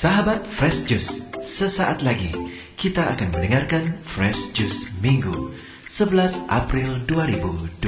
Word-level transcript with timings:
Sahabat 0.00 0.48
Fresh 0.56 0.88
Juice, 0.88 1.12
sesaat 1.44 2.00
lagi 2.00 2.32
kita 2.80 3.04
akan 3.04 3.36
mendengarkan 3.36 4.00
Fresh 4.00 4.56
Juice 4.56 4.88
Minggu 5.04 5.52
11 5.92 6.48
April 6.48 7.04
2021 7.04 7.84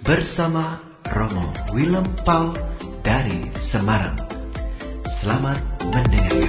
bersama 0.00 0.80
Romo 1.12 1.52
Willem 1.76 2.08
Paul 2.24 2.56
dari 3.04 3.52
Semarang. 3.60 4.16
Selamat 5.20 5.60
mendengarkan. 5.92 6.40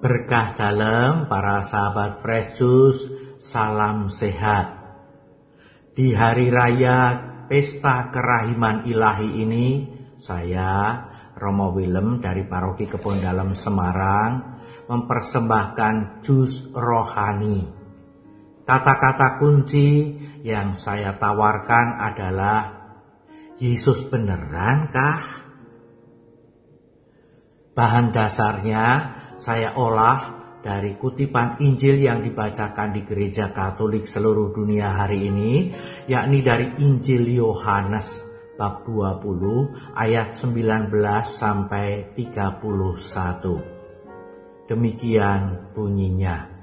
Berkah 0.00 0.56
dalam 0.56 1.28
para 1.28 1.60
sahabat 1.68 2.24
Juice, 2.56 3.04
salam 3.36 4.08
sehat. 4.08 4.80
Di 5.92 6.16
hari 6.16 6.48
raya 6.48 7.20
Pesta 7.44 8.08
Kerahiman 8.08 8.88
Ilahi 8.88 9.44
ini, 9.44 9.66
saya, 10.16 11.04
Romo 11.36 11.76
Willem 11.76 12.24
dari 12.24 12.48
Paroki 12.48 12.88
Kebon 12.88 13.20
Dalam 13.20 13.52
Semarang, 13.52 14.64
mempersembahkan 14.88 16.24
jus 16.24 16.72
rohani. 16.72 17.68
Kata-kata 18.64 19.36
kunci 19.36 20.16
yang 20.40 20.80
saya 20.80 21.20
tawarkan 21.20 22.00
adalah, 22.00 22.60
Yesus 23.60 24.08
beneran 24.08 24.88
kah? 24.88 25.20
Bahan 27.76 28.16
dasarnya 28.16 29.19
saya 29.40 29.72
olah 29.76 30.40
dari 30.60 31.00
kutipan 31.00 31.56
Injil 31.64 32.04
yang 32.04 32.20
dibacakan 32.20 32.92
di 32.92 33.08
gereja 33.08 33.48
Katolik 33.52 34.04
seluruh 34.04 34.52
dunia 34.52 34.92
hari 34.92 35.32
ini, 35.32 35.72
yakni 36.04 36.44
dari 36.44 36.76
Injil 36.76 37.24
Yohanes 37.32 38.04
bab 38.60 38.84
20 38.84 39.96
ayat 39.96 40.36
19 40.36 40.92
sampai 41.40 42.12
31. 42.12 44.68
Demikian 44.68 45.72
bunyinya. 45.72 46.60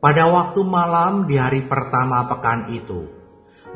Pada 0.00 0.32
waktu 0.32 0.64
malam 0.64 1.28
di 1.28 1.36
hari 1.36 1.68
pertama 1.68 2.24
pekan 2.30 2.72
itu, 2.72 3.04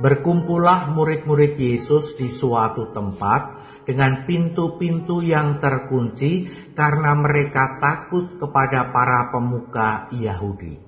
berkumpullah 0.00 0.88
murid-murid 0.94 1.58
Yesus 1.58 2.16
di 2.16 2.32
suatu 2.32 2.88
tempat 2.96 3.53
dengan 3.84 4.24
pintu-pintu 4.24 5.20
yang 5.20 5.60
terkunci 5.60 6.48
karena 6.72 7.12
mereka 7.16 7.80
takut 7.80 8.36
kepada 8.40 8.92
para 8.92 9.28
pemuka 9.32 10.08
Yahudi. 10.12 10.80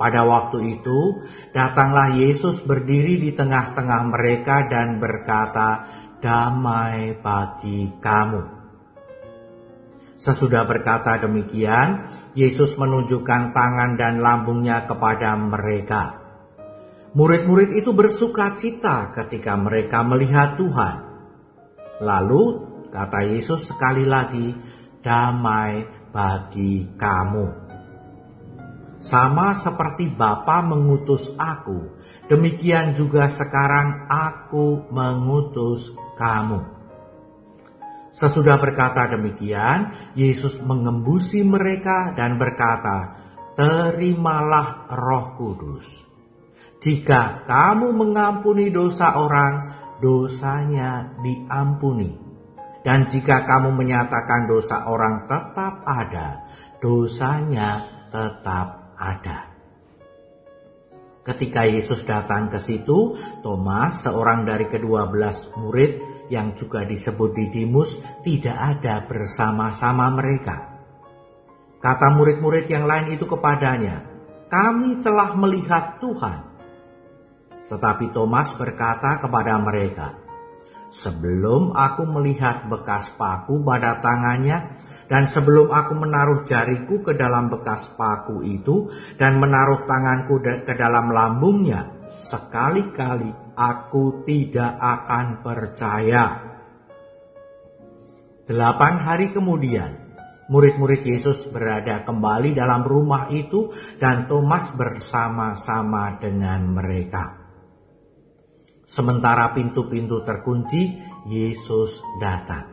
Pada 0.00 0.24
waktu 0.24 0.80
itu, 0.80 1.20
datanglah 1.52 2.16
Yesus 2.16 2.64
berdiri 2.64 3.20
di 3.20 3.36
tengah-tengah 3.36 4.08
mereka 4.08 4.64
dan 4.64 4.96
berkata, 4.96 5.84
"Damai 6.24 7.20
bagi 7.20 8.00
kamu." 8.00 8.42
Sesudah 10.16 10.64
berkata 10.64 11.20
demikian, 11.20 12.08
Yesus 12.32 12.80
menunjukkan 12.80 13.52
tangan 13.52 14.00
dan 14.00 14.24
lambungnya 14.24 14.88
kepada 14.88 15.36
mereka. 15.36 16.16
Murid-murid 17.12 17.74
itu 17.74 17.90
bersuka 17.90 18.56
cita 18.56 19.12
ketika 19.16 19.58
mereka 19.58 20.00
melihat 20.06 20.54
Tuhan. 20.56 21.09
Lalu 22.00 22.42
kata 22.88 23.20
Yesus 23.28 23.68
sekali 23.68 24.08
lagi, 24.08 24.56
damai 25.04 25.84
bagi 26.10 26.96
kamu. 26.96 27.70
Sama 29.00 29.56
seperti 29.64 30.12
Bapa 30.12 30.60
mengutus 30.60 31.32
aku, 31.40 31.96
demikian 32.28 32.96
juga 32.96 33.32
sekarang 33.32 34.08
aku 34.12 34.92
mengutus 34.92 35.92
kamu. 36.20 36.80
Sesudah 38.12 38.60
berkata 38.60 39.08
demikian, 39.08 40.12
Yesus 40.12 40.60
mengembusi 40.60 41.40
mereka 41.40 42.12
dan 42.12 42.36
berkata, 42.36 43.16
Terimalah 43.56 44.88
roh 44.92 45.36
kudus. 45.36 45.86
Jika 46.80 47.44
kamu 47.44 47.92
mengampuni 47.92 48.72
dosa 48.72 49.20
orang, 49.20 49.69
dosanya 50.00 51.14
diampuni. 51.20 52.16
Dan 52.80 53.12
jika 53.12 53.44
kamu 53.44 53.76
menyatakan 53.76 54.48
dosa 54.48 54.88
orang 54.88 55.28
tetap 55.28 55.84
ada, 55.84 56.48
dosanya 56.80 57.84
tetap 58.08 58.96
ada. 58.96 59.52
Ketika 61.20 61.68
Yesus 61.68 62.00
datang 62.08 62.48
ke 62.48 62.58
situ, 62.64 63.20
Thomas, 63.44 64.00
seorang 64.00 64.48
dari 64.48 64.72
kedua 64.72 65.12
belas 65.12 65.36
murid 65.52 66.24
yang 66.32 66.56
juga 66.56 66.88
disebut 66.88 67.36
Didimus, 67.36 68.00
tidak 68.24 68.56
ada 68.56 69.04
bersama-sama 69.04 70.08
mereka. 70.16 70.80
Kata 71.84 72.16
murid-murid 72.16 72.68
yang 72.72 72.88
lain 72.88 73.12
itu 73.14 73.28
kepadanya, 73.28 74.08
kami 74.48 75.04
telah 75.04 75.36
melihat 75.36 76.00
Tuhan. 76.00 76.49
Tetapi 77.70 78.10
Thomas 78.10 78.50
berkata 78.58 79.22
kepada 79.22 79.54
mereka, 79.62 80.18
Sebelum 80.90 81.70
aku 81.70 82.02
melihat 82.02 82.66
bekas 82.66 83.14
paku 83.14 83.62
pada 83.62 84.02
tangannya, 84.02 84.74
dan 85.06 85.30
sebelum 85.30 85.70
aku 85.70 85.94
menaruh 85.94 86.42
jariku 86.46 87.02
ke 87.06 87.14
dalam 87.14 87.46
bekas 87.46 87.94
paku 87.94 88.42
itu, 88.42 88.90
dan 89.14 89.38
menaruh 89.38 89.86
tanganku 89.86 90.42
ke 90.42 90.74
dalam 90.74 91.14
lambungnya, 91.14 91.94
sekali-kali 92.26 93.30
aku 93.54 94.26
tidak 94.26 94.74
akan 94.82 95.26
percaya. 95.46 96.24
Delapan 98.50 98.94
hari 98.98 99.30
kemudian, 99.30 100.10
murid-murid 100.50 101.06
Yesus 101.06 101.46
berada 101.54 102.02
kembali 102.02 102.50
dalam 102.50 102.82
rumah 102.82 103.30
itu, 103.30 103.70
dan 104.02 104.26
Thomas 104.26 104.74
bersama-sama 104.74 106.18
dengan 106.18 106.66
mereka. 106.66 107.39
Sementara 108.90 109.54
pintu-pintu 109.54 110.26
terkunci, 110.26 110.98
Yesus 111.30 112.02
datang. 112.18 112.66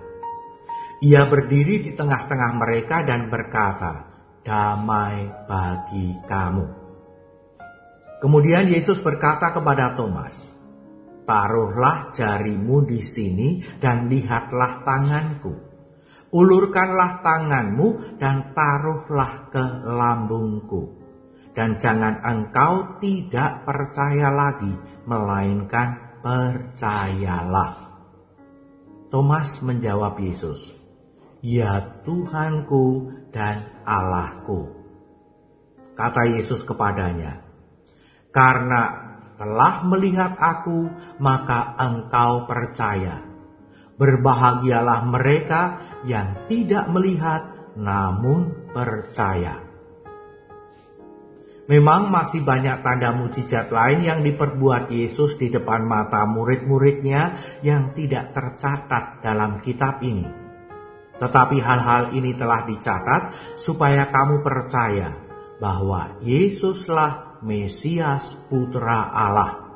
Ia 0.98 1.30
berdiri 1.30 1.86
di 1.86 1.92
tengah-tengah 1.94 2.58
mereka 2.58 3.06
dan 3.06 3.30
berkata, 3.30 4.10
"Damai 4.42 5.30
bagi 5.46 6.18
kamu." 6.26 6.66
Kemudian 8.18 8.66
Yesus 8.66 8.98
berkata 9.06 9.54
kepada 9.54 9.94
Thomas, 9.94 10.34
"Taruhlah 11.30 12.10
jarimu 12.18 12.82
di 12.82 13.06
sini 13.06 13.62
dan 13.78 14.10
lihatlah 14.10 14.82
tanganku. 14.82 15.54
Ulurkanlah 16.34 17.22
tanganmu 17.22 18.18
dan 18.18 18.58
taruhlah 18.58 19.54
ke 19.54 19.66
lambungku." 19.86 20.98
Dan 21.54 21.78
jangan 21.78 22.26
engkau 22.26 23.02
tidak 23.02 23.66
percaya 23.66 24.34
lagi, 24.34 24.74
melainkan 25.06 26.07
percayalah. 26.22 27.88
Thomas 29.08 29.64
menjawab 29.64 30.20
Yesus, 30.20 30.60
Ya 31.40 32.02
Tuhanku 32.04 33.14
dan 33.32 33.84
Allahku. 33.88 34.74
Kata 35.96 36.24
Yesus 36.30 36.62
kepadanya, 36.68 37.42
Karena 38.30 38.82
telah 39.38 39.86
melihat 39.88 40.36
aku, 40.38 40.90
maka 41.18 41.74
engkau 41.78 42.46
percaya. 42.46 43.26
Berbahagialah 43.98 45.10
mereka 45.10 45.62
yang 46.06 46.46
tidak 46.46 46.86
melihat, 46.94 47.74
namun 47.74 48.70
percaya. 48.74 49.67
Memang 51.68 52.08
masih 52.08 52.48
banyak 52.48 52.80
tanda 52.80 53.12
mujizat 53.12 53.68
lain 53.76 54.08
yang 54.08 54.24
diperbuat 54.24 54.88
Yesus 54.88 55.36
di 55.36 55.52
depan 55.52 55.84
mata 55.84 56.24
murid-muridnya 56.24 57.36
yang 57.60 57.92
tidak 57.92 58.32
tercatat 58.32 59.20
dalam 59.20 59.60
kitab 59.60 60.00
ini. 60.00 60.48
Tetapi 61.20 61.58
hal-hal 61.60 62.16
ini 62.16 62.40
telah 62.40 62.64
dicatat 62.64 63.22
supaya 63.60 64.08
kamu 64.08 64.40
percaya 64.48 65.12
bahwa 65.60 66.24
Yesuslah 66.24 67.44
Mesias 67.44 68.24
Putra 68.48 69.12
Allah. 69.12 69.68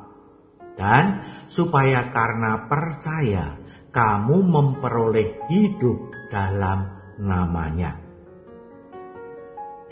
Dan 0.72 1.04
supaya 1.52 2.08
karena 2.08 2.72
percaya 2.72 3.60
kamu 3.92 4.48
memperoleh 4.48 5.44
hidup 5.52 6.08
dalam 6.32 6.88
namanya. 7.20 8.00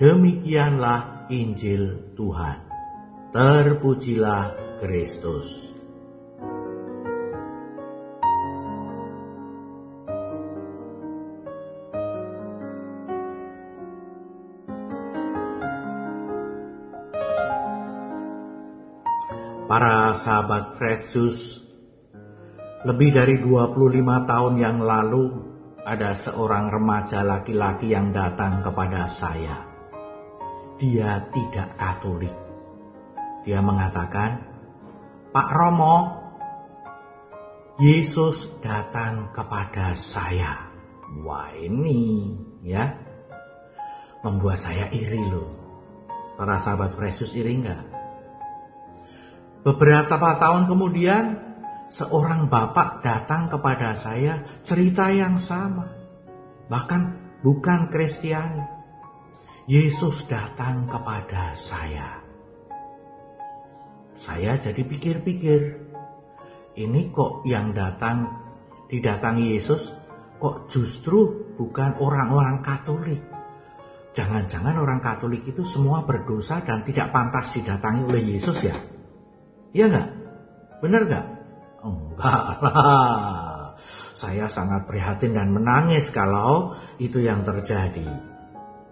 Demikianlah 0.00 1.19
Injil 1.30 2.14
Tuhan. 2.18 2.58
Terpujilah 3.30 4.78
Kristus. 4.82 5.70
para 19.70 20.18
sahabat 20.18 20.82
Kristus, 20.82 21.62
lebih 22.82 23.14
dari 23.14 23.38
25 23.38 24.26
tahun 24.26 24.54
yang 24.58 24.82
lalu 24.82 25.30
ada 25.86 26.18
seorang 26.26 26.74
remaja 26.74 27.22
laki-laki 27.22 27.94
yang 27.94 28.10
datang 28.10 28.66
kepada 28.66 29.06
saya. 29.14 29.69
Dia 30.80 31.28
tidak 31.28 31.76
Katolik. 31.76 32.32
Dia 33.44 33.60
mengatakan, 33.60 34.48
"Pak 35.28 35.48
Romo, 35.52 35.96
Yesus 37.76 38.48
datang 38.64 39.28
kepada 39.36 39.92
saya." 39.92 40.72
Wah, 41.20 41.52
ini 41.52 42.32
ya 42.64 42.96
membuat 44.24 44.64
saya 44.64 44.88
iri 44.88 45.20
loh. 45.28 45.52
Para 46.40 46.56
sahabat 46.56 46.96
Yesus 46.96 47.36
iri 47.36 47.60
enggak? 47.60 47.84
Beberapa 49.60 50.16
tahun 50.16 50.72
kemudian, 50.72 51.24
seorang 51.92 52.48
bapak 52.48 53.04
datang 53.04 53.52
kepada 53.52 54.00
saya 54.00 54.64
cerita 54.64 55.12
yang 55.12 55.36
sama. 55.44 55.92
Bahkan 56.72 57.02
bukan 57.44 57.92
Kristiani. 57.92 58.79
Yesus 59.70 60.26
datang 60.26 60.90
kepada 60.90 61.54
saya. 61.54 62.26
Saya 64.18 64.58
jadi 64.58 64.82
pikir-pikir, 64.82 65.60
ini 66.74 67.14
kok 67.14 67.46
yang 67.46 67.70
datang 67.70 68.34
didatangi 68.90 69.54
Yesus 69.54 69.78
kok 70.42 70.74
justru 70.74 71.54
bukan 71.54 72.02
orang-orang 72.02 72.66
Katolik. 72.66 73.22
Jangan-jangan 74.18 74.74
orang 74.74 74.98
Katolik 74.98 75.46
itu 75.46 75.62
semua 75.62 76.02
berdosa 76.02 76.66
dan 76.66 76.82
tidak 76.82 77.14
pantas 77.14 77.54
didatangi 77.54 78.10
oleh 78.10 78.26
Yesus 78.26 78.58
ya? 78.66 78.74
Iya 79.70 79.86
enggak? 79.86 80.08
Benar 80.82 81.02
enggak? 81.06 81.26
Enggak 81.86 82.58
lah. 82.58 83.78
Saya 84.18 84.50
sangat 84.50 84.90
prihatin 84.90 85.38
dan 85.38 85.54
menangis 85.54 86.10
kalau 86.10 86.74
itu 86.98 87.22
yang 87.22 87.46
terjadi. 87.46 88.29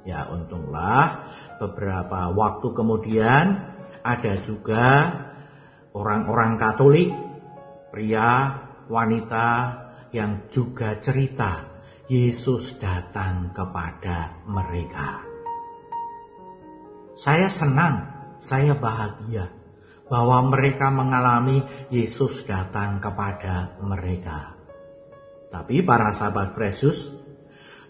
Ya 0.07 0.31
untunglah 0.31 1.31
beberapa 1.59 2.31
waktu 2.33 2.69
kemudian 2.75 3.45
ada 4.03 4.35
juga 4.47 4.85
orang-orang 5.93 6.57
Katolik, 6.57 7.11
pria, 7.91 8.63
wanita 8.89 9.49
yang 10.15 10.49
juga 10.55 10.97
cerita 11.03 11.69
Yesus 12.09 12.81
datang 12.81 13.53
kepada 13.53 14.41
mereka. 14.49 15.21
Saya 17.21 17.53
senang, 17.53 18.09
saya 18.41 18.73
bahagia 18.79 19.53
bahwa 20.09 20.49
mereka 20.49 20.89
mengalami 20.89 21.61
Yesus 21.93 22.49
datang 22.49 22.97
kepada 23.03 23.77
mereka. 23.85 24.57
Tapi 25.53 25.85
para 25.85 26.17
sahabat 26.17 26.57
Yesus, 26.57 26.97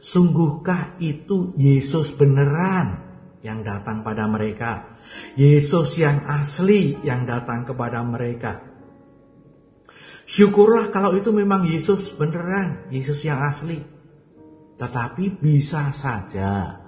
sungguhkah 0.05 1.01
itu 1.03 1.55
Yesus 1.59 2.15
beneran 2.15 3.03
yang 3.43 3.63
datang 3.63 4.03
pada 4.03 4.27
mereka? 4.31 4.99
Yesus 5.35 5.97
yang 5.97 6.27
asli 6.27 7.01
yang 7.03 7.25
datang 7.25 7.65
kepada 7.65 8.05
mereka. 8.05 8.63
Syukurlah 10.29 10.93
kalau 10.93 11.17
itu 11.17 11.33
memang 11.33 11.65
Yesus 11.65 12.13
beneran, 12.21 12.93
Yesus 12.93 13.25
yang 13.25 13.41
asli. 13.41 13.81
Tetapi 14.77 15.41
bisa 15.41 15.91
saja 15.97 16.85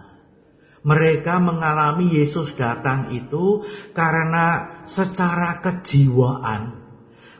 mereka 0.81 1.41
mengalami 1.41 2.21
Yesus 2.21 2.57
datang 2.57 3.13
itu 3.13 3.65
karena 3.93 4.81
secara 4.89 5.61
kejiwaan 5.61 6.81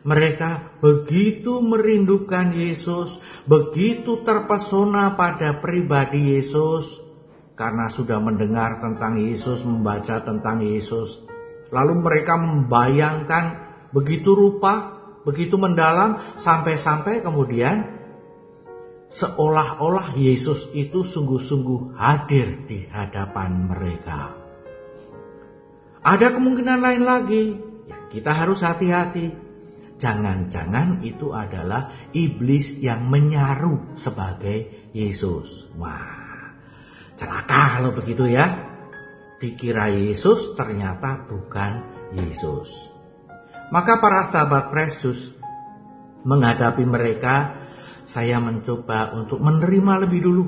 mereka 0.01 0.81
begitu 0.81 1.61
merindukan 1.61 2.57
Yesus, 2.57 3.13
begitu 3.51 4.23
terpesona 4.23 5.19
pada 5.19 5.59
pribadi 5.59 6.39
Yesus 6.39 6.87
karena 7.59 7.91
sudah 7.91 8.23
mendengar 8.23 8.79
tentang 8.79 9.19
Yesus, 9.19 9.67
membaca 9.67 10.23
tentang 10.23 10.63
Yesus. 10.63 11.19
Lalu 11.75 11.99
mereka 11.99 12.39
membayangkan 12.39 13.45
begitu 13.91 14.39
rupa, 14.39 15.03
begitu 15.27 15.59
mendalam 15.59 16.39
sampai-sampai 16.39 17.27
kemudian 17.27 18.01
seolah-olah 19.11 20.15
Yesus 20.15 20.71
itu 20.71 21.03
sungguh-sungguh 21.03 21.99
hadir 21.99 22.71
di 22.71 22.87
hadapan 22.87 23.67
mereka. 23.67 24.39
Ada 26.01 26.39
kemungkinan 26.39 26.81
lain 26.81 27.03
lagi, 27.03 27.45
ya, 27.91 27.99
kita 28.09 28.31
harus 28.33 28.63
hati-hati. 28.63 29.50
Jangan-jangan 30.01 31.05
itu 31.05 31.37
adalah 31.37 32.09
iblis 32.17 32.81
yang 32.81 33.05
menyaru 33.13 34.01
sebagai 34.01 34.89
Yesus. 34.97 35.69
Wah, 35.77 36.57
celaka 37.21 37.79
kalau 37.79 37.93
begitu 37.93 38.25
ya. 38.25 38.73
Dikira 39.41 39.89
Yesus 39.93 40.57
ternyata 40.57 41.29
bukan 41.29 41.85
Yesus. 42.17 42.69
Maka 43.73 44.01
para 44.01 44.29
sahabat 44.33 44.73
Yesus 44.73 45.37
menghadapi 46.25 46.85
mereka 46.85 47.61
saya 48.09 48.41
mencoba 48.41 49.17
untuk 49.17 49.41
menerima 49.41 50.09
lebih 50.09 50.21
dulu. 50.21 50.45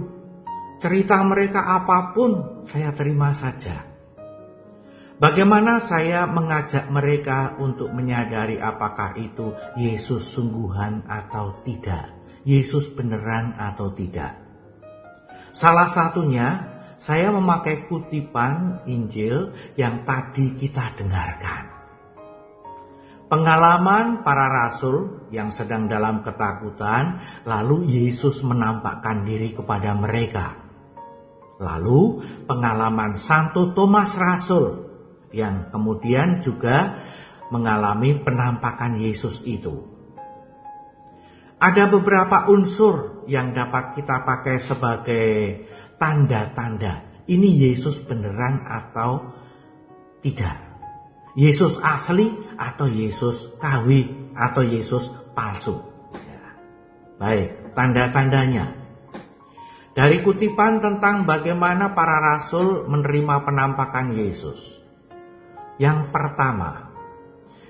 Cerita 0.81 1.21
mereka 1.23 1.63
apa 1.63 2.11
pun 2.17 2.65
saya 2.69 2.91
terima 2.93 3.37
saja. 3.39 3.92
Bagaimana 5.21 5.85
saya 5.85 6.25
mengajak 6.25 6.89
mereka 6.89 7.59
untuk 7.61 7.93
menyadari 7.93 8.57
apakah 8.57 9.17
itu 9.21 9.53
Yesus 9.77 10.33
sungguhan 10.33 11.05
atau 11.05 11.61
tidak. 11.67 12.13
Yesus 12.43 12.91
beneran 12.97 13.55
atau 13.55 13.93
tidak. 13.95 14.35
Salah 15.53 15.93
satunya 15.93 16.73
saya 17.03 17.35
memakai 17.35 17.87
kutipan 17.91 18.83
Injil 18.89 19.53
yang 19.75 20.07
tadi 20.07 20.55
kita 20.59 20.97
dengarkan. 20.97 21.71
Pengalaman 23.27 24.21
para 24.21 24.45
rasul 24.45 25.25
yang 25.33 25.57
sedang 25.57 25.89
dalam 25.89 26.21
ketakutan, 26.21 27.17
lalu 27.49 27.89
Yesus 27.89 28.45
menampakkan 28.45 29.25
diri 29.25 29.57
kepada 29.57 29.97
mereka. 29.97 30.61
Lalu 31.57 32.27
pengalaman 32.45 33.17
Santo 33.23 33.73
Thomas 33.73 34.13
Rasul 34.19 34.82
yang 35.33 35.73
kemudian 35.73 36.41
juga 36.45 37.03
mengalami 37.53 38.21
penampakan 38.21 39.01
Yesus 39.01 39.45
itu. 39.45 39.93
Ada 41.63 41.93
beberapa 41.93 42.49
unsur 42.51 43.23
yang 43.31 43.55
dapat 43.55 43.95
kita 43.95 44.27
pakai 44.27 44.57
sebagai 44.67 45.29
tanda-tanda. 46.01 47.07
Ini 47.29 47.71
Yesus 47.71 48.03
beneran 48.03 48.67
atau 48.67 49.31
tidak. 50.27 50.59
Yesus 51.39 51.79
asli 51.79 52.35
atau 52.59 52.91
Yesus 52.91 53.57
KW 53.63 53.89
atau 54.35 54.63
Yesus 54.67 55.07
palsu. 55.39 55.81
Ya. 56.13 56.43
Baik, 57.23 57.73
tanda-tandanya. 57.79 58.75
Dari 59.93 60.25
kutipan 60.25 60.83
tentang 60.83 61.29
bagaimana 61.29 61.95
para 61.95 62.19
rasul 62.19 62.91
menerima 62.91 63.45
penampakan 63.45 64.17
Yesus. 64.19 64.82
Yang 65.83 66.15
pertama, 66.15 66.95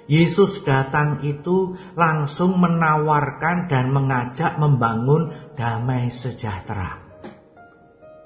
Yesus 0.04 0.60
datang 0.68 1.24
itu 1.24 1.72
langsung 1.96 2.60
menawarkan 2.60 3.72
dan 3.72 3.88
mengajak 3.88 4.60
membangun 4.60 5.32
damai 5.56 6.12
sejahtera. 6.12 7.00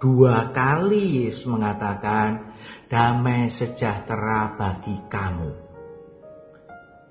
Dua 0.02 0.50
kali 0.50 1.30
Yesus 1.30 1.46
mengatakan 1.46 2.58
damai 2.90 3.54
sejahtera 3.54 4.58
bagi 4.58 5.06
kamu. 5.06 5.54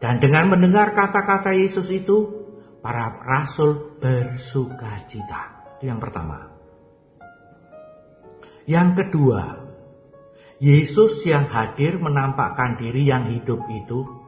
Dan 0.03 0.20
dengan 0.20 0.51
mendengar 0.51 0.91
kata-kata 0.91 1.55
Yesus 1.55 1.88
itu, 1.88 2.44
para 2.84 3.24
rasul 3.24 3.96
bersuka 4.03 5.00
cita. 5.08 5.72
Itu 5.79 5.88
yang 5.88 6.03
pertama. 6.03 6.51
Yang 8.67 8.89
kedua, 9.00 9.65
Yesus 10.64 11.24
yang 11.28 11.52
hadir 11.52 12.00
menampakkan 12.00 12.80
diri 12.80 13.04
yang 13.04 13.28
hidup 13.28 13.68
itu 13.68 14.26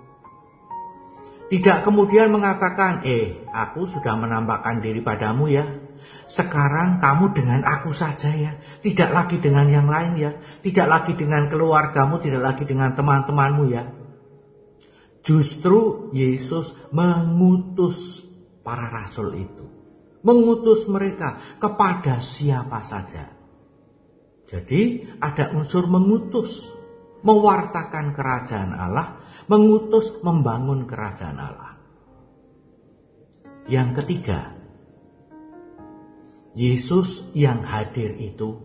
tidak 1.48 1.88
kemudian 1.88 2.28
mengatakan, 2.28 3.08
"Eh, 3.08 3.48
aku 3.48 3.88
sudah 3.88 4.20
menampakkan 4.20 4.84
diri 4.84 5.00
padamu 5.00 5.48
ya. 5.48 5.64
Sekarang 6.28 7.00
kamu 7.00 7.32
dengan 7.32 7.64
aku 7.64 7.96
saja 7.96 8.28
ya. 8.36 8.60
Tidak 8.84 9.16
lagi 9.16 9.40
dengan 9.40 9.72
yang 9.72 9.88
lain 9.88 10.20
ya. 10.20 10.36
Tidak 10.60 10.84
lagi 10.84 11.16
dengan 11.16 11.48
keluargamu, 11.48 12.20
tidak 12.20 12.52
lagi 12.52 12.68
dengan 12.68 12.92
teman-temanmu 13.00 13.64
ya. 13.72 13.96
Justru 15.24 16.12
Yesus 16.12 16.72
mengutus 16.92 17.96
para 18.60 18.92
rasul 18.92 19.48
itu. 19.48 19.66
Mengutus 20.28 20.84
mereka 20.92 21.40
kepada 21.64 22.20
siapa 22.20 22.84
saja. 22.92 23.37
Jadi 24.48 25.06
ada 25.20 25.52
unsur 25.54 25.86
mengutus. 25.88 26.52
Mewartakan 27.22 28.16
kerajaan 28.16 28.72
Allah. 28.72 29.08
mengutus 29.48 30.12
membangun 30.28 30.84
kerajaan 30.84 31.40
Allah. 31.40 31.80
Yang 33.68 34.04
ketiga, 34.04 34.56
Yesus 36.52 37.24
yang 37.32 37.64
hadir 37.64 38.16
itu 38.20 38.60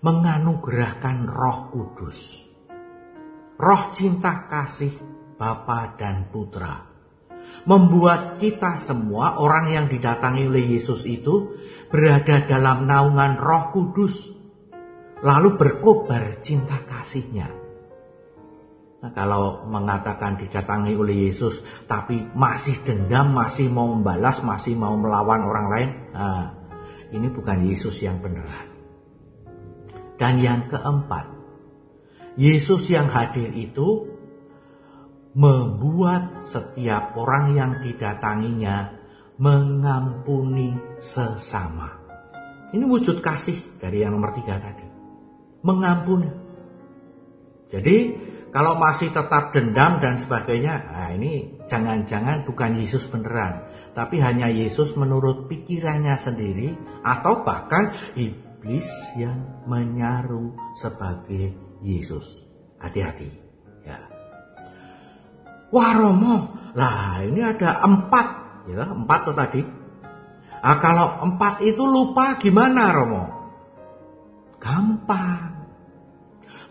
menganugerahkan 0.00 1.28
Roh 1.28 1.58
Kudus. 1.72 2.18
Roh 3.58 3.82
cinta 3.94 4.50
kasih 4.50 4.94
Bapa 5.38 5.94
dan 5.98 6.30
Putra. 6.30 6.88
Membuat 7.66 8.38
kita 8.38 8.80
semua 8.82 9.38
orang 9.38 9.74
yang 9.74 9.86
didatangi 9.90 10.48
oleh 10.48 10.78
Yesus 10.78 11.04
itu 11.04 11.58
berada 11.90 12.46
dalam 12.46 12.86
naungan 12.86 13.38
Roh 13.38 13.64
Kudus. 13.74 14.14
Lalu 15.22 15.54
berkobar 15.54 16.42
cinta 16.42 16.82
kasihnya. 16.82 17.62
Nah, 19.02 19.10
kalau 19.10 19.66
mengatakan 19.66 20.38
didatangi 20.38 20.94
oleh 20.94 21.26
Yesus 21.26 21.58
tapi 21.90 22.22
masih 22.38 22.82
dendam, 22.86 23.34
masih 23.34 23.66
mau 23.66 23.90
membalas, 23.90 24.38
masih 24.46 24.78
mau 24.78 24.94
melawan 24.94 25.42
orang 25.42 25.66
lain, 25.70 25.90
nah, 26.14 26.46
ini 27.10 27.26
bukan 27.34 27.66
Yesus 27.66 27.98
yang 27.98 28.22
beneran. 28.22 28.70
Dan 30.22 30.38
yang 30.38 30.70
keempat, 30.70 31.34
Yesus 32.38 32.86
yang 32.86 33.10
hadir 33.10 33.50
itu 33.58 34.06
membuat 35.34 36.46
setiap 36.54 37.18
orang 37.18 37.58
yang 37.58 37.82
didatanginya 37.82 39.02
mengampuni 39.34 40.78
sesama. 41.02 41.98
Ini 42.70 42.86
wujud 42.86 43.18
kasih 43.18 43.82
dari 43.82 44.06
yang 44.06 44.14
nomor 44.14 44.30
tiga 44.38 44.62
tadi. 44.62 44.91
Mengampuni. 45.62 46.30
Jadi 47.72 47.96
kalau 48.52 48.76
masih 48.76 49.08
tetap 49.08 49.56
dendam 49.56 49.96
dan 50.04 50.20
sebagainya, 50.20 50.92
nah 50.92 51.08
ini 51.16 51.56
jangan-jangan 51.72 52.44
bukan 52.44 52.76
Yesus 52.84 53.08
beneran. 53.08 53.64
Tapi 53.96 54.20
hanya 54.20 54.52
Yesus 54.52 54.92
menurut 54.92 55.48
pikirannya 55.48 56.20
sendiri 56.20 56.76
atau 57.00 57.40
bahkan 57.48 57.96
iblis 58.12 58.84
yang 59.16 59.64
menyaru 59.64 60.52
sebagai 60.76 61.56
Yesus. 61.80 62.28
Hati-hati. 62.76 63.32
Ya. 63.88 64.04
Wah 65.72 65.92
Romo, 65.96 66.36
lah 66.76 67.24
ini 67.24 67.40
ada 67.40 67.80
empat, 67.80 68.26
ya 68.68 68.84
empat 68.92 69.20
tuh 69.32 69.36
tadi. 69.36 69.62
Nah, 70.62 70.76
kalau 70.76 71.24
empat 71.24 71.64
itu 71.64 71.82
lupa 71.88 72.36
gimana 72.36 72.92
Romo? 72.92 73.24
Gampang. 74.60 75.51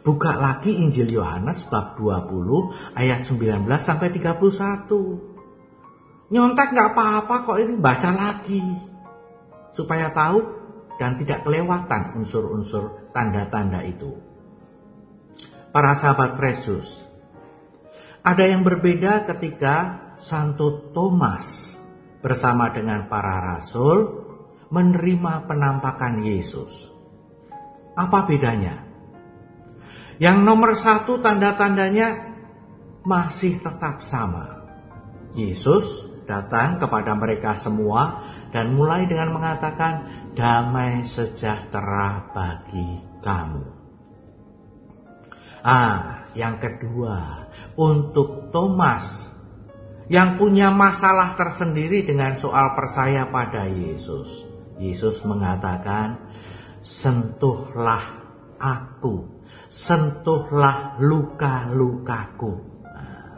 Buka 0.01 0.34
lagi 0.34 0.81
Injil 0.81 1.13
Yohanes 1.13 1.62
bab 1.70 1.93
20 1.93 2.98
ayat 2.98 3.29
19 3.29 3.70
sampai 3.86 4.10
31. 4.10 4.89
Nyontek 6.34 6.74
nggak 6.74 6.89
apa-apa 6.98 7.36
kok 7.46 7.62
ini 7.62 7.77
baca 7.77 8.10
lagi. 8.10 8.65
Supaya 9.77 10.10
tahu 10.10 10.41
dan 10.98 11.22
tidak 11.22 11.46
kelewatan 11.46 12.17
unsur-unsur 12.17 13.13
tanda-tanda 13.13 13.86
itu. 13.86 14.17
Para 15.70 15.96
sahabat 16.01 16.36
Yesus, 16.36 16.89
ada 18.25 18.43
yang 18.43 18.65
berbeda 18.65 19.29
ketika 19.29 20.01
Santo 20.25 20.91
Thomas 20.98 21.46
bersama 22.25 22.74
dengan 22.74 23.05
para 23.05 23.55
rasul 23.55 24.25
menerima 24.74 25.46
penampakan 25.46 26.25
Yesus. 26.25 26.70
Apa 27.96 28.25
bedanya? 28.25 28.90
Yang 30.21 30.37
nomor 30.45 30.77
satu 30.77 31.17
tanda-tandanya 31.17 32.37
masih 33.01 33.57
tetap 33.57 34.05
sama. 34.05 34.69
Yesus 35.33 35.81
datang 36.29 36.77
kepada 36.77 37.17
mereka 37.17 37.57
semua 37.57 38.21
dan 38.53 38.77
mulai 38.77 39.09
dengan 39.09 39.33
mengatakan, 39.33 39.93
damai 40.37 41.09
sejahtera 41.09 42.29
bagi 42.37 43.01
kamu. 43.25 43.65
Ah, 45.65 46.29
yang 46.37 46.61
kedua, 46.61 47.49
untuk 47.73 48.53
Thomas 48.53 49.25
yang 50.05 50.37
punya 50.37 50.69
masalah 50.69 51.33
tersendiri 51.33 52.05
dengan 52.05 52.37
soal 52.37 52.77
percaya 52.77 53.25
pada 53.25 53.65
Yesus. 53.65 54.27
Yesus 54.77 55.17
mengatakan, 55.25 56.29
"Sentuhlah 56.85 58.21
aku, 58.61 59.40
sentuhlah 59.71 60.99
luka-lukaku." 60.99 62.53
Nah, 62.83 63.31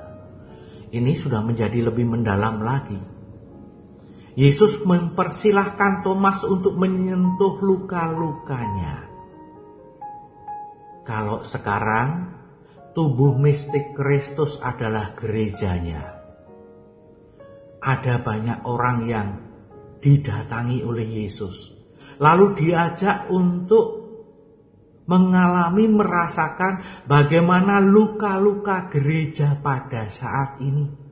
ini 0.89 1.13
sudah 1.13 1.45
menjadi 1.45 1.93
lebih 1.93 2.09
mendalam 2.09 2.65
lagi 2.65 3.13
Yesus 4.33 4.81
mempersilahkan 4.81 6.01
Thomas 6.01 6.41
untuk 6.41 6.73
menyentuh 6.73 7.61
luka-lukanya. 7.61 9.05
Kalau 11.05 11.45
sekarang 11.45 12.33
tubuh 12.97 13.37
mistik 13.37 13.93
Kristus 13.93 14.57
adalah 14.57 15.13
gerejanya. 15.13 16.17
Ada 17.77 18.25
banyak 18.25 18.59
orang 18.65 18.97
yang 19.05 19.27
didatangi 20.01 20.81
oleh 20.81 21.05
Yesus. 21.05 21.53
Lalu 22.17 22.57
diajak 22.57 23.29
untuk 23.29 24.02
mengalami 25.03 25.91
merasakan 25.91 27.05
bagaimana 27.05 27.83
luka-luka 27.83 28.87
gereja 28.87 29.59
pada 29.59 30.07
saat 30.07 30.63
ini 30.63 31.03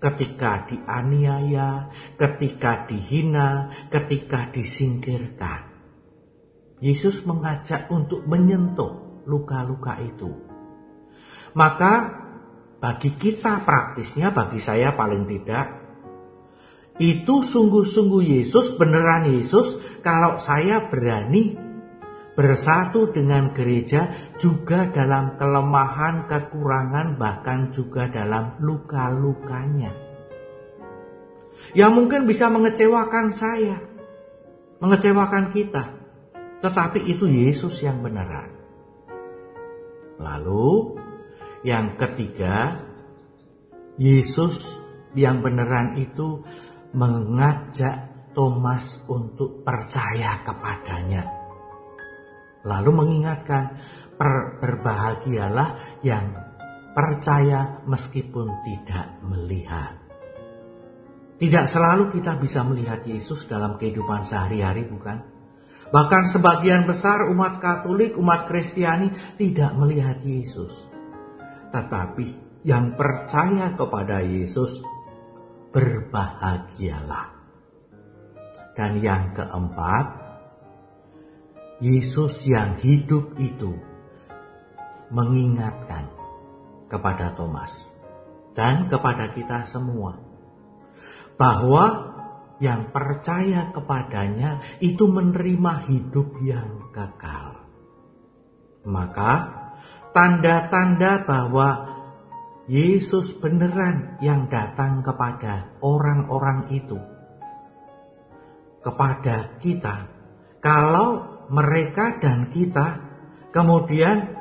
ketika 0.00 0.64
dianiaya, 0.64 1.92
ketika 2.16 2.88
dihina, 2.88 3.68
ketika 3.92 4.48
disingkirkan. 4.48 5.68
Yesus 6.80 7.20
mengajak 7.28 7.92
untuk 7.92 8.24
menyentuh 8.24 9.22
luka-luka 9.28 10.00
itu. 10.00 10.32
Maka 11.52 12.16
bagi 12.80 13.12
kita 13.20 13.60
praktisnya, 13.68 14.32
bagi 14.32 14.64
saya 14.64 14.96
paling 14.96 15.28
tidak, 15.28 15.76
itu 16.96 17.44
sungguh-sungguh 17.44 18.24
Yesus, 18.40 18.80
beneran 18.80 19.28
Yesus, 19.28 19.76
kalau 20.00 20.40
saya 20.40 20.88
berani 20.88 21.69
bersatu 22.40 23.12
dengan 23.12 23.52
gereja 23.52 24.32
juga 24.40 24.88
dalam 24.88 25.36
kelemahan, 25.36 26.24
kekurangan, 26.24 27.20
bahkan 27.20 27.68
juga 27.76 28.08
dalam 28.08 28.56
luka-lukanya. 28.64 29.92
Yang 31.76 31.92
mungkin 31.92 32.24
bisa 32.24 32.48
mengecewakan 32.48 33.36
saya, 33.36 33.76
mengecewakan 34.80 35.52
kita, 35.52 35.84
tetapi 36.64 37.12
itu 37.12 37.28
Yesus 37.28 37.76
yang 37.84 38.00
beneran. 38.00 38.56
Lalu, 40.16 40.96
yang 41.60 42.00
ketiga, 42.00 42.88
Yesus 44.00 44.56
yang 45.12 45.44
beneran 45.44 46.00
itu 46.00 46.40
mengajak 46.96 48.32
Thomas 48.32 49.04
untuk 49.12 49.60
percaya 49.60 50.40
kepadanya 50.40 51.39
Lalu 52.66 52.90
mengingatkan, 52.92 53.80
per, 54.20 54.60
berbahagialah 54.60 56.00
yang 56.04 56.36
percaya 56.92 57.80
meskipun 57.88 58.60
tidak 58.66 59.16
melihat. 59.24 59.96
Tidak 61.40 61.64
selalu 61.72 62.12
kita 62.12 62.36
bisa 62.36 62.60
melihat 62.68 63.00
Yesus 63.08 63.48
dalam 63.48 63.80
kehidupan 63.80 64.28
sehari-hari, 64.28 64.84
bukan? 64.92 65.24
Bahkan 65.88 66.36
sebagian 66.36 66.84
besar 66.84 67.24
umat 67.32 67.64
Katolik, 67.64 68.14
umat 68.20 68.44
Kristiani 68.44 69.08
tidak 69.40 69.72
melihat 69.72 70.20
Yesus. 70.20 70.70
Tetapi 71.72 72.60
yang 72.60 72.92
percaya 72.92 73.72
kepada 73.72 74.20
Yesus 74.20 74.84
berbahagialah. 75.72 77.40
Dan 78.76 79.00
yang 79.00 79.32
keempat, 79.32 80.19
Yesus 81.80 82.44
yang 82.44 82.76
hidup 82.84 83.40
itu 83.40 83.72
mengingatkan 85.08 86.12
kepada 86.92 87.32
Thomas 87.34 87.72
dan 88.52 88.92
kepada 88.92 89.32
kita 89.32 89.64
semua 89.64 90.20
bahwa 91.40 92.12
yang 92.60 92.92
percaya 92.92 93.72
kepadanya 93.72 94.60
itu 94.84 95.08
menerima 95.08 95.88
hidup 95.88 96.36
yang 96.44 96.92
kekal. 96.92 97.64
Maka 98.84 99.32
tanda-tanda 100.12 101.24
bahwa 101.24 101.68
Yesus 102.68 103.32
beneran 103.40 104.20
yang 104.20 104.52
datang 104.52 105.00
kepada 105.00 105.74
orang-orang 105.80 106.76
itu 106.76 107.00
kepada 108.84 109.56
kita 109.64 110.06
kalau 110.60 111.39
mereka 111.50 112.22
dan 112.22 112.48
kita 112.48 113.02
kemudian 113.50 114.38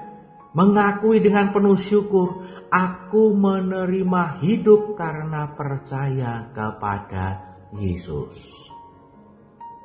mengakui 0.53 1.21
dengan 1.21 1.49
penuh 1.49 1.77
syukur, 1.77 2.45
aku 2.69 3.33
menerima 3.33 4.41
hidup 4.45 4.93
karena 4.97 5.53
percaya 5.53 6.49
kepada 6.53 7.57
Yesus. 7.77 8.37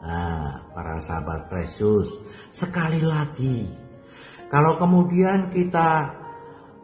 Nah, 0.04 0.68
para 0.76 1.00
sahabat 1.00 1.48
precious, 1.48 2.12
sekali 2.52 3.00
lagi, 3.00 3.72
kalau 4.52 4.76
kemudian 4.76 5.48
kita 5.48 6.12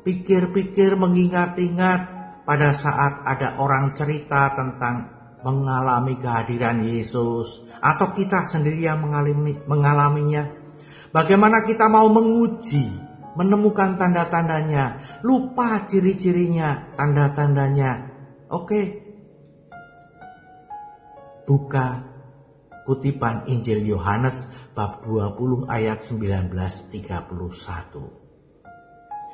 pikir-pikir 0.00 0.97
mengingat-ingat 0.97 2.00
pada 2.49 2.73
saat 2.73 3.20
ada 3.28 3.61
orang 3.61 3.92
cerita 3.92 4.56
tentang 4.56 5.20
mengalami 5.40 6.20
kehadiran 6.20 6.85
Yesus, 6.85 7.49
atau 7.80 8.12
kita 8.12 8.49
sendiri 8.52 8.85
yang 8.85 9.00
mengalami, 9.00 9.56
mengalaminya, 9.64 10.52
bagaimana 11.11 11.64
kita 11.64 11.88
mau 11.88 12.09
menguji, 12.12 12.92
menemukan 13.35 13.97
tanda-tandanya, 13.97 15.18
lupa 15.25 15.88
ciri-cirinya, 15.88 16.92
tanda-tandanya. 16.99 18.12
Oke, 18.50 19.11
buka 21.47 22.11
kutipan 22.87 23.47
Injil 23.47 23.87
Yohanes 23.87 24.35
bab 24.75 25.02
20 25.06 25.66
ayat 25.70 26.02
1931. 26.06 27.00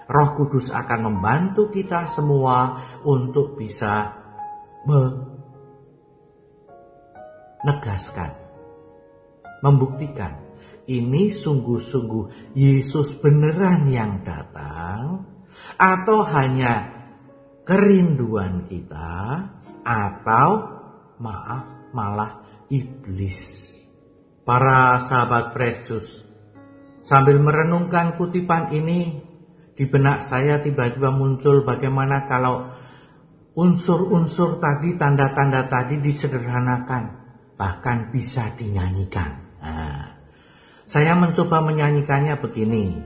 Roh 0.06 0.30
Kudus 0.38 0.70
akan 0.70 1.00
membantu 1.10 1.66
kita 1.74 2.14
semua 2.14 2.78
untuk 3.02 3.58
bisa 3.58 4.14
menegaskan, 7.66 8.30
membuktikan. 9.66 10.38
Ini 10.86 11.34
sungguh-sungguh 11.34 12.54
Yesus 12.54 13.18
beneran 13.18 13.90
yang 13.90 14.22
datang 14.22 15.26
atau 15.74 16.22
hanya 16.30 16.94
kerinduan 17.66 18.70
kita 18.70 19.50
atau 19.82 20.48
maaf 21.18 21.90
malah 21.90 22.46
iblis. 22.70 23.34
Para 24.46 25.02
sahabat 25.10 25.58
Kristus, 25.58 26.06
sambil 27.02 27.42
merenungkan 27.42 28.14
kutipan 28.14 28.70
ini, 28.70 29.26
di 29.74 29.90
benak 29.90 30.30
saya 30.30 30.62
tiba-tiba 30.62 31.10
muncul 31.10 31.66
bagaimana 31.66 32.30
kalau 32.30 32.70
unsur-unsur 33.58 34.62
tadi, 34.62 34.94
tanda-tanda 34.94 35.66
tadi 35.66 35.98
disederhanakan, 35.98 37.25
bahkan 37.56 38.12
bisa 38.12 38.52
dinyanyikan. 38.54 39.40
Nah, 39.60 40.16
saya 40.86 41.18
mencoba 41.18 41.64
menyanyikannya 41.64 42.38
begini. 42.38 43.02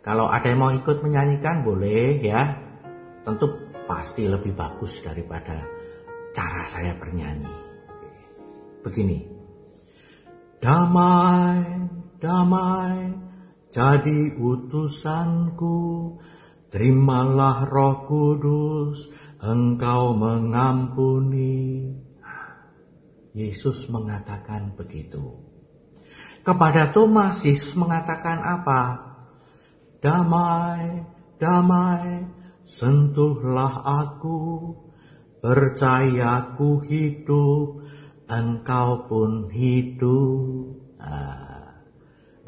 Kalau 0.00 0.32
ada 0.32 0.48
yang 0.48 0.60
mau 0.64 0.72
ikut 0.72 1.04
menyanyikan 1.04 1.60
boleh 1.66 2.24
ya. 2.24 2.56
Tentu 3.20 3.52
pasti 3.84 4.24
lebih 4.24 4.56
bagus 4.56 4.96
daripada 5.04 5.60
cara 6.32 6.64
saya 6.72 6.96
bernyanyi. 6.96 7.52
Begini. 8.80 9.28
Damai, 10.60 11.88
damai, 12.20 13.16
jadi 13.72 14.36
utusanku. 14.40 15.78
Terimalah 16.70 17.66
roh 17.66 18.06
kudus, 18.06 19.10
engkau 19.42 20.14
mengampuni. 20.14 21.92
Yesus 23.30 23.86
mengatakan 23.86 24.74
begitu. 24.74 25.38
Kepada 26.40 26.90
Thomas, 26.90 27.44
Yesus 27.44 27.76
mengatakan 27.76 28.40
apa? 28.42 28.82
Damai, 30.00 31.04
damai, 31.36 32.24
sentuhlah 32.64 33.84
aku, 33.84 34.72
percayaku 35.44 36.70
hidup, 36.88 37.84
engkau 38.24 39.04
pun 39.04 39.52
hidup. 39.52 40.80
Nah, 40.96 41.76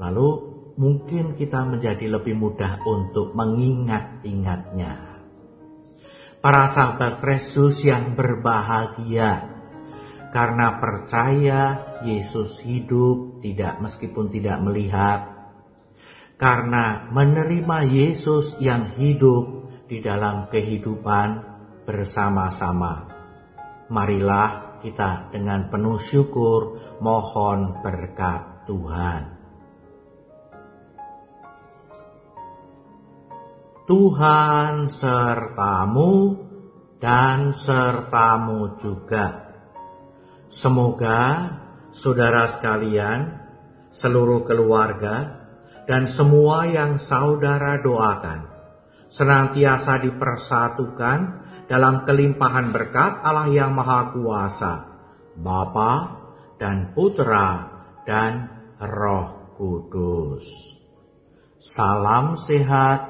lalu 0.01 0.29
mungkin 0.81 1.37
kita 1.37 1.69
menjadi 1.69 2.17
lebih 2.17 2.33
mudah 2.33 2.81
untuk 2.89 3.37
mengingat-ingatnya. 3.37 5.21
Para 6.43 6.75
sahabat 6.75 7.23
Kristus 7.23 7.85
yang 7.87 8.19
berbahagia 8.19 9.52
karena 10.33 10.81
percaya 10.81 11.63
Yesus 12.03 12.59
hidup 12.65 13.45
tidak 13.45 13.85
meskipun 13.85 14.33
tidak 14.33 14.59
melihat 14.65 15.33
karena 16.43 17.07
menerima 17.15 17.79
Yesus 17.87 18.59
yang 18.59 18.99
hidup 18.99 19.71
di 19.87 20.03
dalam 20.03 20.51
kehidupan 20.51 21.29
bersama-sama. 21.87 23.07
Marilah 23.87 24.81
kita 24.83 25.31
dengan 25.31 25.71
penuh 25.71 26.03
syukur 26.03 26.83
mohon 26.99 27.79
berkat 27.85 28.67
Tuhan. 28.67 29.23
Tuhan 33.87 34.91
sertamu 34.91 36.15
dan 36.99 37.55
sertamu 37.55 38.83
juga. 38.83 39.42
Semoga 40.61 41.21
saudara 41.97 42.57
sekalian, 42.59 43.41
seluruh 43.97 44.45
keluarga, 44.45 45.45
dan 45.89 46.13
semua 46.13 46.69
yang 46.69 47.01
saudara 47.01 47.81
doakan 47.81 48.53
senantiasa 49.13 50.01
dipersatukan 50.01 51.19
dalam 51.69 52.05
kelimpahan 52.09 52.73
berkat 52.73 53.21
Allah 53.25 53.49
yang 53.53 53.73
Maha 53.77 54.13
Kuasa, 54.13 54.75
Bapa 55.37 55.93
dan 56.57 56.93
Putra 56.97 57.73
dan 58.09 58.49
Roh 58.81 59.57
Kudus. 59.57 60.45
Salam 61.63 62.43
sehat, 62.43 63.01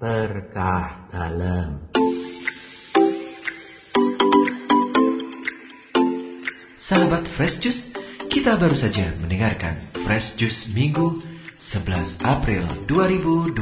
berkah 0.00 1.12
dalam. 1.12 1.92
Sahabat 6.90 7.22
Fresh 7.38 7.62
Juice, 7.62 7.94
kita 8.26 8.58
baru 8.58 8.74
saja 8.74 9.14
mendengarkan 9.22 9.78
Fresh 10.02 10.34
Juice 10.34 10.66
Minggu 10.74 11.22
11 11.62 12.18
April 12.26 12.66
2021. 12.90 13.54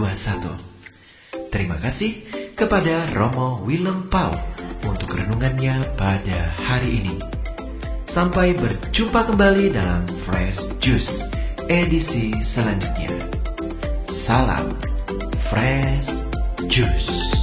Terima 1.53 1.77
kasih 1.77 2.25
kepada 2.57 3.12
Romo 3.12 3.61
Willem 3.69 4.09
Pau 4.09 4.33
untuk 4.81 5.12
renungannya 5.12 5.93
pada 6.01 6.57
hari 6.57 7.05
ini. 7.05 7.21
Sampai 8.09 8.57
berjumpa 8.57 9.29
kembali 9.29 9.77
dalam 9.77 10.09
Fresh 10.25 10.81
Juice 10.81 11.21
edisi 11.69 12.33
selanjutnya. 12.41 13.29
Salam 14.09 14.73
Fresh 15.53 16.09
Juice. 16.64 17.38